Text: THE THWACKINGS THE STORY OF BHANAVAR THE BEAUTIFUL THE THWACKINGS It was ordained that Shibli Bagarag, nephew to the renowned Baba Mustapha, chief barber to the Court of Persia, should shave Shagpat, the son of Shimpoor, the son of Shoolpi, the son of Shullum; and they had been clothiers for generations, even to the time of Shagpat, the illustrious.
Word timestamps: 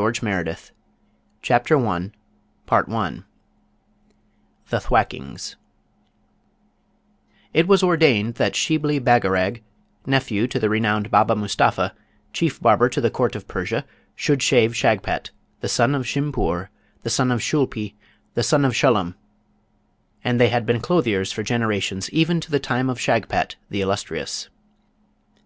THE 0.00 0.06
THWACKINGS 0.10 0.72
THE 1.42 1.60
STORY 1.62 1.80
OF 1.84 2.10
BHANAVAR 2.66 2.84
THE 2.86 2.86
BEAUTIFUL 2.88 3.24
THE 4.70 4.80
THWACKINGS 4.80 5.56
It 7.52 7.68
was 7.68 7.82
ordained 7.82 8.36
that 8.36 8.54
Shibli 8.56 8.98
Bagarag, 8.98 9.60
nephew 10.06 10.46
to 10.46 10.58
the 10.58 10.70
renowned 10.70 11.10
Baba 11.10 11.36
Mustapha, 11.36 11.92
chief 12.32 12.58
barber 12.62 12.88
to 12.88 13.02
the 13.02 13.10
Court 13.10 13.36
of 13.36 13.46
Persia, 13.46 13.84
should 14.16 14.42
shave 14.42 14.74
Shagpat, 14.74 15.32
the 15.60 15.68
son 15.68 15.94
of 15.94 16.06
Shimpoor, 16.06 16.70
the 17.02 17.10
son 17.10 17.30
of 17.30 17.42
Shoolpi, 17.42 17.92
the 18.32 18.42
son 18.42 18.64
of 18.64 18.72
Shullum; 18.72 19.16
and 20.24 20.40
they 20.40 20.48
had 20.48 20.64
been 20.64 20.80
clothiers 20.80 21.30
for 21.30 21.42
generations, 21.42 22.08
even 22.08 22.40
to 22.40 22.50
the 22.50 22.58
time 22.58 22.88
of 22.88 22.98
Shagpat, 22.98 23.56
the 23.68 23.82
illustrious. 23.82 24.48